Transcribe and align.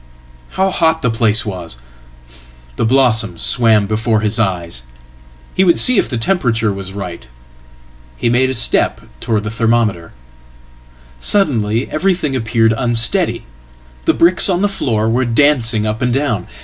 How 0.57 0.71
hot 0.71 1.03
theplace 1.03 1.45
was! 1.45 1.77
The 2.75 2.85
blossoms 2.85 3.43
swam 3.43 3.85
before 3.85 4.21
his 4.21 4.39
eyes. 4.39 4.81
He 5.53 5.63
would 5.63 5.77
see 5.77 5.99
if 5.99 6.09
the 6.09 6.17
temperature 6.17 6.73
was 6.73 6.91
right. 6.91 7.27
He 8.17 8.27
made 8.27 8.49
a 8.49 8.55
step 8.55 9.01
towards 9.19 9.43
thethermometer. 9.45 10.11
Suddenly 11.19 11.87
everything 11.91 12.35
appeared 12.35 12.73
unsteady. 12.75 13.43
The 14.05 14.15
bricks 14.15 14.49
on 14.49 14.61
thefloor 14.61 15.07
were 15.07 15.23
dancing 15.23 15.85
up 15.85 16.01
and 16.01 16.11
down. 16.11 16.47